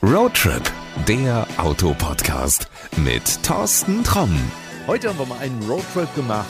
[0.00, 0.62] Roadtrip,
[1.08, 4.30] der Autopodcast mit Thorsten Tromm.
[4.86, 6.46] Heute haben wir mal einen Roadtrip gemacht,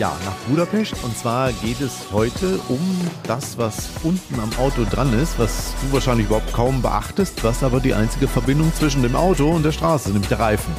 [0.00, 0.94] ja, nach Budapest.
[1.04, 2.80] Und zwar geht es heute um
[3.22, 7.78] das, was unten am Auto dran ist, was du wahrscheinlich überhaupt kaum beachtest, was aber
[7.78, 10.74] die einzige Verbindung zwischen dem Auto und der Straße, nämlich der Reifen.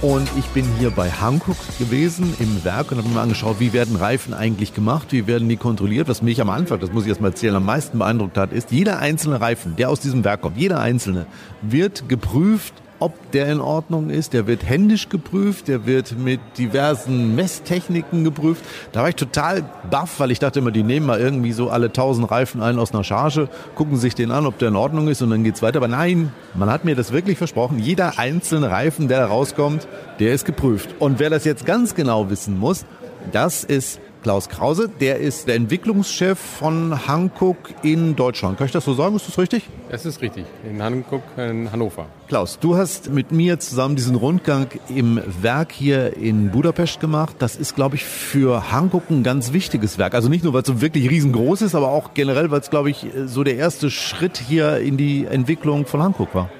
[0.00, 3.96] Und ich bin hier bei Hankook gewesen im Werk und habe mir angeschaut, wie werden
[3.96, 6.06] Reifen eigentlich gemacht, wie werden die kontrolliert.
[6.06, 8.70] Was mich am Anfang, das muss ich erst mal erzählen, am meisten beeindruckt hat, ist,
[8.70, 11.26] jeder einzelne Reifen, der aus diesem Werk kommt, jeder einzelne,
[11.62, 14.32] wird geprüft ob der in Ordnung ist.
[14.32, 18.64] Der wird händisch geprüft, der wird mit diversen Messtechniken geprüft.
[18.92, 21.92] Da war ich total baff, weil ich dachte immer, die nehmen mal irgendwie so alle
[21.92, 25.22] tausend Reifen ein aus einer Charge, gucken sich den an, ob der in Ordnung ist
[25.22, 25.78] und dann geht's weiter.
[25.78, 27.78] Aber nein, man hat mir das wirklich versprochen.
[27.78, 29.86] Jeder einzelne Reifen, der rauskommt,
[30.18, 30.94] der ist geprüft.
[30.98, 32.84] Und wer das jetzt ganz genau wissen muss,
[33.32, 38.58] das ist Klaus Krause, der ist der Entwicklungschef von Hankook in Deutschland.
[38.58, 39.14] Kann ich das so sagen?
[39.14, 39.68] Ist das richtig?
[39.90, 42.06] Es ist richtig, in Hankook in Hannover.
[42.26, 47.36] Klaus, du hast mit mir zusammen diesen Rundgang im Werk hier in Budapest gemacht.
[47.38, 50.14] Das ist, glaube ich, für Hankook ein ganz wichtiges Werk.
[50.14, 52.90] Also nicht nur, weil es so wirklich riesengroß ist, aber auch generell, weil es, glaube
[52.90, 56.50] ich, so der erste Schritt hier in die Entwicklung von Hankook war.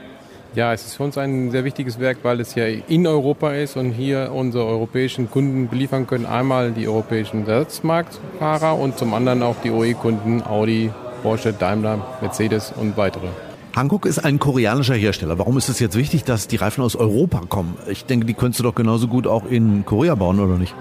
[0.59, 3.77] Ja, es ist für uns ein sehr wichtiges Werk, weil es ja in Europa ist
[3.77, 6.27] und hier unsere europäischen Kunden beliefern können.
[6.27, 10.91] Einmal die europäischen Selbstmarktfahrer und zum anderen auch die OE-Kunden Audi,
[11.23, 13.28] Porsche, Daimler, Mercedes und weitere.
[13.77, 15.39] Hankook ist ein koreanischer Hersteller.
[15.39, 17.77] Warum ist es jetzt wichtig, dass die Reifen aus Europa kommen?
[17.87, 20.75] Ich denke, die könntest du doch genauso gut auch in Korea bauen, oder nicht?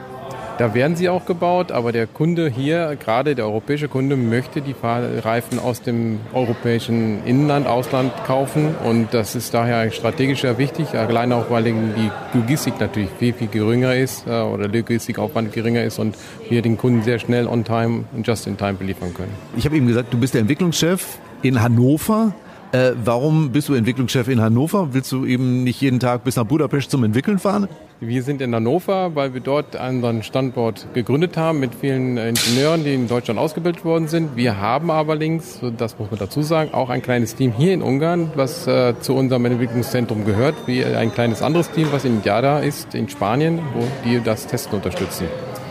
[0.57, 4.73] Da werden sie auch gebaut, aber der Kunde hier, gerade der europäische Kunde, möchte die
[4.81, 11.31] Reifen aus dem europäischen Inland, Ausland kaufen und das ist daher strategisch sehr wichtig, allein
[11.31, 16.15] auch, weil die Logistik natürlich viel, viel geringer ist äh, oder Logistikaufwand geringer ist und
[16.49, 19.33] wir den Kunden sehr schnell on time und just in time beliefern können.
[19.55, 22.33] Ich habe eben gesagt, du bist der Entwicklungschef in Hannover.
[22.73, 24.93] Äh, warum bist du Entwicklungschef in Hannover?
[24.93, 27.69] Willst du eben nicht jeden Tag bis nach Budapest zum Entwickeln fahren?
[28.01, 32.93] Wir sind in Hannover, weil wir dort unseren Standort gegründet haben mit vielen Ingenieuren, die
[32.93, 34.35] in Deutschland ausgebildet worden sind.
[34.35, 37.81] Wir haben aber links, das muss man dazu sagen, auch ein kleines Team hier in
[37.81, 42.59] Ungarn, was äh, zu unserem Entwicklungszentrum gehört, wie ein kleines anderes Team, was in Jada
[42.59, 45.25] ist, in Spanien, wo die das Testen unterstützen.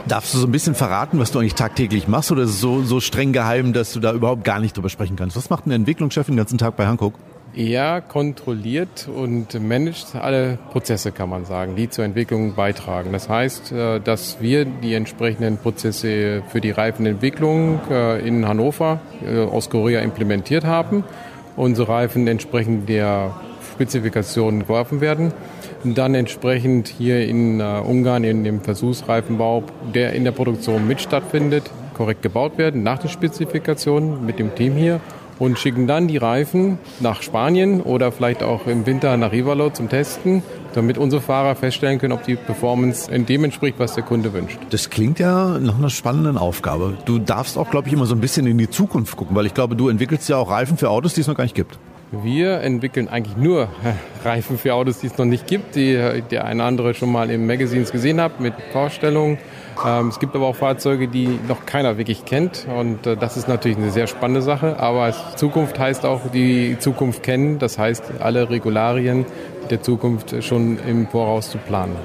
[0.08, 2.82] Darfst du so ein bisschen verraten, was du eigentlich tagtäglich machst oder ist es so,
[2.82, 5.36] so streng geheim, dass du da überhaupt gar nicht drüber sprechen kannst?
[5.36, 7.14] Was macht ein Entwicklungschef den ganzen Tag bei Hankook?
[7.56, 13.12] Er kontrolliert und managt alle Prozesse, kann man sagen, die zur Entwicklung beitragen.
[13.12, 19.42] Das heißt, äh, dass wir die entsprechenden Prozesse für die Reifenentwicklung äh, in Hannover äh,
[19.42, 21.02] aus Korea implementiert haben.
[21.56, 23.34] Unsere Reifen entsprechend der
[23.76, 25.32] Spezifikationen geworfen werden.
[25.84, 29.64] Und dann entsprechend hier in Ungarn in dem Versuchsreifenbau,
[29.94, 34.74] der in der Produktion mit stattfindet, korrekt gebaut werden nach den Spezifikationen mit dem Team
[34.74, 35.00] hier
[35.38, 39.90] und schicken dann die Reifen nach Spanien oder vielleicht auch im Winter nach Rivalo zum
[39.90, 40.42] Testen,
[40.74, 44.58] damit unsere Fahrer feststellen können, ob die Performance dem entspricht, was der Kunde wünscht.
[44.70, 46.96] Das klingt ja nach einer spannenden Aufgabe.
[47.04, 49.54] Du darfst auch, glaube ich, immer so ein bisschen in die Zukunft gucken, weil ich
[49.54, 51.78] glaube, du entwickelst ja auch Reifen für Autos, die es noch gar nicht gibt.
[52.12, 53.68] Wir entwickeln eigentlich nur
[54.24, 57.30] Reifen für Autos, die es noch nicht gibt, die der eine oder andere schon mal
[57.30, 59.38] im Magazines gesehen hat mit Vorstellungen.
[59.84, 63.48] Ähm, es gibt aber auch Fahrzeuge, die noch keiner wirklich kennt und äh, das ist
[63.48, 64.78] natürlich eine sehr spannende Sache.
[64.78, 69.26] Aber Zukunft heißt auch die Zukunft kennen, das heißt alle Regularien
[69.70, 71.96] der Zukunft schon im Voraus zu planen.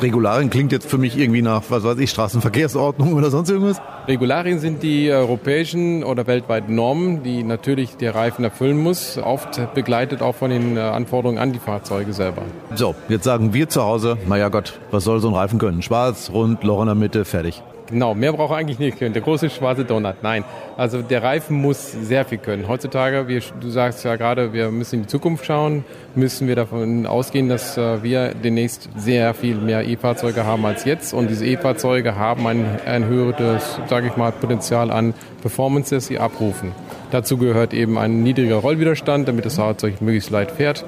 [0.00, 3.80] Regularien klingt jetzt für mich irgendwie nach, was weiß ich, Straßenverkehrsordnung oder sonst irgendwas?
[4.08, 10.22] Regularien sind die europäischen oder weltweiten Normen, die natürlich der Reifen erfüllen muss, oft begleitet
[10.22, 12.42] auch von den äh, Anforderungen an die Fahrzeuge selber.
[12.74, 15.82] So, jetzt sagen wir zu Hause, naja Gott, was soll so ein Reifen können?
[15.82, 17.62] Schwarz, rund, Loch in der Mitte, fertig.
[17.88, 19.12] Genau, mehr braucht er eigentlich nicht können.
[19.12, 20.16] Der große schwarze Donut.
[20.22, 20.44] Nein.
[20.76, 22.66] Also der Reifen muss sehr viel können.
[22.66, 27.06] Heutzutage, wir, du sagst ja gerade, wir müssen in die Zukunft schauen, müssen wir davon
[27.06, 31.14] ausgehen, dass äh, wir demnächst sehr viel mehr E-Fahrzeuge haben als jetzt.
[31.14, 36.18] Und diese E-Fahrzeuge haben ein, ein höheres, sage ich mal, Potenzial an Performance, das sie
[36.18, 36.72] abrufen.
[37.12, 40.84] Dazu gehört eben ein niedriger Rollwiderstand, damit das Fahrzeug möglichst leicht fährt.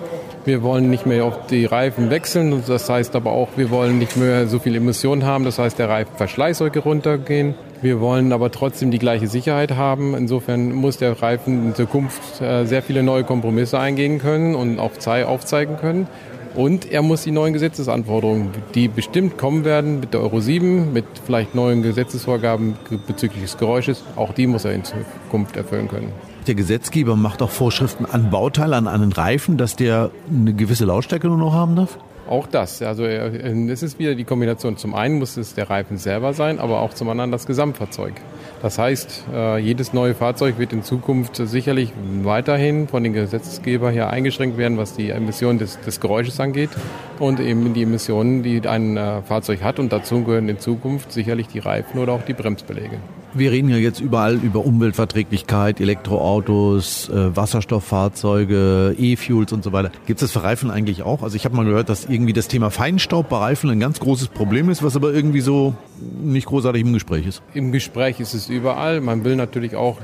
[0.48, 2.62] Wir wollen nicht mehr auf die Reifen wechseln.
[2.66, 5.44] Das heißt aber auch, wir wollen nicht mehr so viel Emissionen haben.
[5.44, 7.54] Das heißt, der Reifenverschleiß sollte runtergehen.
[7.82, 10.14] Wir wollen aber trotzdem die gleiche Sicherheit haben.
[10.14, 14.92] Insofern muss der Reifen in Zukunft äh, sehr viele neue Kompromisse eingehen können und auch
[15.06, 16.06] aufzeigen können.
[16.54, 21.04] Und er muss die neuen Gesetzesanforderungen, die bestimmt kommen werden mit der Euro 7, mit
[21.26, 22.74] vielleicht neuen Gesetzesvorgaben
[23.06, 27.50] bezüglich des Geräusches, auch die muss er in Zukunft erfüllen können der Gesetzgeber macht auch
[27.50, 31.98] Vorschriften an Bauteile, an einen Reifen, dass der eine gewisse Lautstärke nur noch haben darf?
[32.28, 32.82] Auch das.
[32.82, 34.76] Also äh, es ist wieder die Kombination.
[34.76, 38.14] Zum einen muss es der Reifen selber sein, aber auch zum anderen das Gesamtfahrzeug.
[38.60, 41.92] Das heißt, äh, jedes neue Fahrzeug wird in Zukunft sicherlich
[42.22, 46.70] weiterhin von den Gesetzgeber her eingeschränkt werden, was die Emissionen des, des Geräusches angeht
[47.18, 49.78] und eben die Emissionen, die ein äh, Fahrzeug hat.
[49.78, 52.98] Und dazu gehören in Zukunft sicherlich die Reifen oder auch die Bremsbeläge.
[53.34, 59.90] Wir reden ja jetzt überall über Umweltverträglichkeit, Elektroautos, äh, Wasserstofffahrzeuge, E-Fuels und so weiter.
[60.06, 61.22] Gibt es das für Reifen eigentlich auch?
[61.22, 64.28] Also ich habe mal gehört, dass irgendwie das Thema Feinstaub bei Reifen ein ganz großes
[64.28, 65.74] Problem ist, was aber irgendwie so
[66.22, 67.42] nicht großartig im Gespräch ist.
[67.52, 69.02] Im Gespräch ist es überall.
[69.02, 69.98] Man will natürlich auch,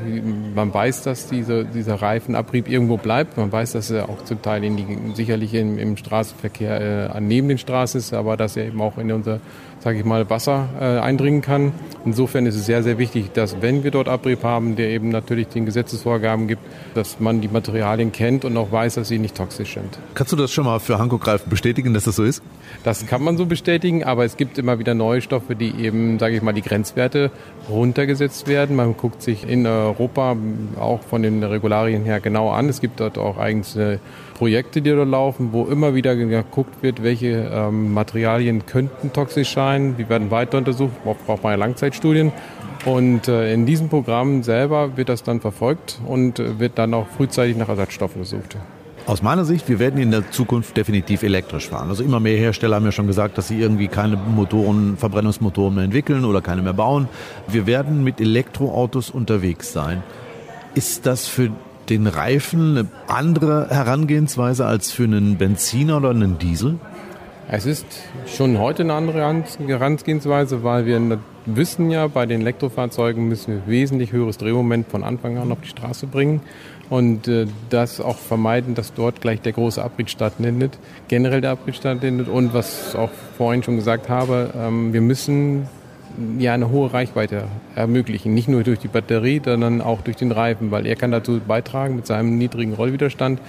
[0.55, 3.38] man weiß, dass diese, dieser Reifenabrieb irgendwo bleibt.
[3.38, 7.49] Man weiß, dass er auch zum Teil in die, sicherlich im, im Straßenverkehr äh, neben
[7.49, 9.41] den Straßen ist, aber dass er eben auch in unser
[9.85, 11.73] sage ich mal, Wasser äh, eindringen kann.
[12.06, 15.49] Insofern ist es sehr, sehr wichtig, dass wenn wir dort Abrieb haben, der eben natürlich
[15.49, 16.62] den Gesetzesvorgaben gibt,
[16.94, 19.99] dass man die Materialien kennt und auch weiß, dass sie nicht toxisch sind.
[20.14, 22.43] Kannst du das schon mal für Hankook Reifen bestätigen, dass das so ist?
[22.82, 26.37] Das kann man so bestätigen, aber es gibt immer wieder neue Stoffe, die eben, sage
[26.37, 27.31] ich mal, die Grenzwerte
[27.69, 28.76] runtergesetzt werden.
[28.76, 30.37] Man guckt sich in Europa
[30.78, 32.69] auch von den Regularien her genau an.
[32.69, 33.78] Es gibt dort auch eigens
[34.34, 39.96] Projekte, die dort laufen, wo immer wieder geguckt wird, welche ähm, Materialien könnten toxisch sein.
[39.96, 42.32] Die werden weiter untersucht, braucht man ja Langzeitstudien.
[42.85, 47.07] Und äh, in diesem Programm selber wird das dann verfolgt und äh, wird dann auch
[47.09, 48.57] frühzeitig nach Ersatzstoffen gesucht.
[49.07, 51.91] Aus meiner Sicht, wir werden in der Zukunft definitiv elektrisch fahren.
[51.91, 55.85] Also immer mehr Hersteller haben ja schon gesagt, dass sie irgendwie keine Motoren, Verbrennungsmotoren mehr
[55.85, 57.09] entwickeln oder keine mehr bauen.
[57.47, 60.03] Wir werden mit Elektroautos unterwegs sein.
[60.75, 61.51] Ist das für
[61.91, 66.79] den Reifen eine andere Herangehensweise als für einen Benziner oder einen Diesel?
[67.49, 67.87] Es ist
[68.26, 69.20] schon heute eine andere
[69.67, 75.37] Herangehensweise, weil wir wissen ja, bei den Elektrofahrzeugen müssen wir wesentlich höheres Drehmoment von Anfang
[75.37, 76.41] an auf die Straße bringen
[76.88, 81.75] und äh, das auch vermeiden, dass dort gleich der große Abrieb stattfindet, generell der Abrieb
[81.75, 85.69] stattfindet und was auch vorhin schon gesagt habe, ähm, wir müssen
[86.38, 87.44] ja eine hohe Reichweite
[87.75, 88.32] ermöglichen.
[88.32, 91.97] Nicht nur durch die Batterie, sondern auch durch den Reifen, weil er kann dazu beitragen
[91.97, 93.40] mit seinem niedrigen Rollwiderstand,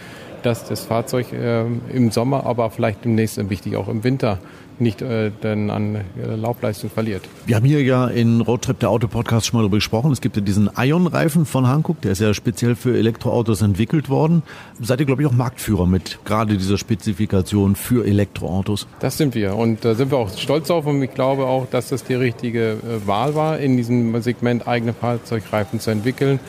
[0.45, 4.39] dass das Fahrzeug äh, im Sommer, aber vielleicht demnächst wichtig auch im Winter
[4.79, 7.23] nicht äh, dann an äh, Laufleistung verliert.
[7.45, 10.11] Wir haben hier ja in Roadtrip der Autopodcast schon mal darüber gesprochen.
[10.11, 14.43] Es gibt ja diesen Ion-Reifen von Hankook, der ist ja speziell für Elektroautos entwickelt worden.
[14.81, 18.87] Seid ihr, glaube ich, auch Marktführer mit gerade dieser Spezifikation für Elektroautos?
[18.99, 21.67] Das sind wir und da äh, sind wir auch stolz auf und ich glaube auch,
[21.69, 26.39] dass das die richtige äh, Wahl war, in diesem Segment eigene Fahrzeugreifen zu entwickeln.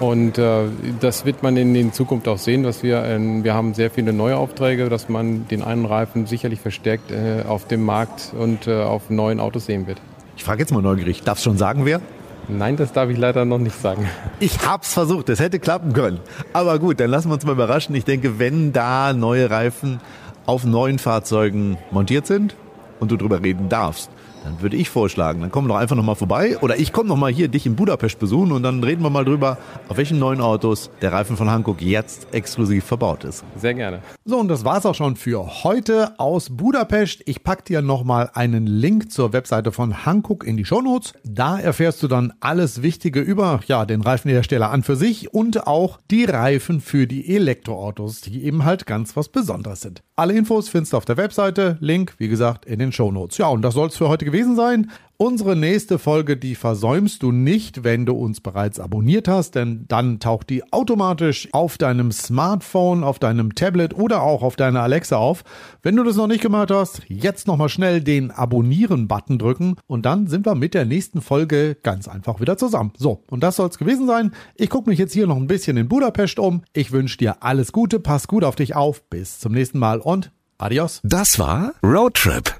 [0.00, 0.62] Und äh,
[1.00, 4.14] das wird man in, in Zukunft auch sehen, dass wir, äh, wir haben sehr viele
[4.14, 8.82] neue Aufträge, dass man den einen Reifen sicherlich verstärkt äh, auf dem Markt und äh,
[8.82, 10.00] auf neuen Autos sehen wird.
[10.36, 12.00] Ich frage jetzt mal neugierig, darfst schon sagen, wer?
[12.48, 14.08] Nein, das darf ich leider noch nicht sagen.
[14.40, 16.18] Ich hab's versucht, es hätte klappen können.
[16.54, 17.94] Aber gut, dann lassen wir uns mal überraschen.
[17.94, 20.00] Ich denke, wenn da neue Reifen
[20.46, 22.56] auf neuen Fahrzeugen montiert sind
[22.98, 24.10] und du drüber reden darfst,
[24.44, 27.48] dann würde ich vorschlagen, dann komm doch einfach nochmal vorbei oder ich komme nochmal hier
[27.48, 29.58] dich in Budapest besuchen und dann reden wir mal drüber,
[29.88, 33.44] auf welchen neuen Autos der Reifen von Hankook jetzt exklusiv verbaut ist.
[33.56, 34.00] Sehr gerne.
[34.24, 37.22] So, und das war's auch schon für heute aus Budapest.
[37.26, 41.14] Ich pack dir nochmal einen Link zur Webseite von Hankook in die Shownotes.
[41.24, 45.98] Da erfährst du dann alles Wichtige über ja, den Reifenhersteller an für sich und auch
[46.10, 50.02] die Reifen für die Elektroautos, die eben halt ganz was Besonderes sind.
[50.16, 51.78] Alle Infos findest du auf der Webseite.
[51.80, 53.38] Link, wie gesagt, in den Shownotes.
[53.38, 54.90] Ja, und das soll's für heute gewesen sein.
[55.22, 60.18] Unsere nächste Folge, die versäumst du nicht, wenn du uns bereits abonniert hast, denn dann
[60.18, 65.44] taucht die automatisch auf deinem Smartphone, auf deinem Tablet oder auch auf deiner Alexa auf.
[65.82, 70.26] Wenn du das noch nicht gemacht hast, jetzt nochmal schnell den Abonnieren-Button drücken und dann
[70.26, 72.92] sind wir mit der nächsten Folge ganz einfach wieder zusammen.
[72.96, 74.32] So, und das soll's gewesen sein.
[74.54, 76.62] Ich gucke mich jetzt hier noch ein bisschen in Budapest um.
[76.72, 79.02] Ich wünsche dir alles Gute, pass gut auf dich auf.
[79.10, 81.00] Bis zum nächsten Mal und adios.
[81.04, 82.59] Das war Roadtrip